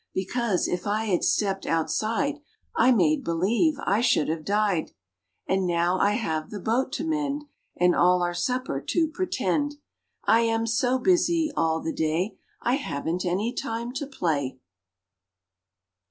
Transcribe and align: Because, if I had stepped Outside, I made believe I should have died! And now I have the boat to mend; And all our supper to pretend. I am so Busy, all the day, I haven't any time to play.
Because, 0.15 0.67
if 0.67 0.87
I 0.87 1.05
had 1.05 1.23
stepped 1.23 1.67
Outside, 1.67 2.39
I 2.75 2.91
made 2.91 3.23
believe 3.23 3.75
I 3.85 4.01
should 4.01 4.29
have 4.29 4.43
died! 4.43 4.93
And 5.45 5.67
now 5.67 5.99
I 5.99 6.13
have 6.13 6.49
the 6.49 6.59
boat 6.59 6.91
to 6.93 7.03
mend; 7.05 7.43
And 7.77 7.93
all 7.93 8.23
our 8.23 8.33
supper 8.33 8.81
to 8.87 9.07
pretend. 9.09 9.75
I 10.25 10.39
am 10.39 10.65
so 10.65 10.97
Busy, 10.97 11.51
all 11.55 11.81
the 11.81 11.93
day, 11.93 12.39
I 12.63 12.77
haven't 12.77 13.25
any 13.25 13.53
time 13.53 13.93
to 13.93 14.07
play. 14.07 14.57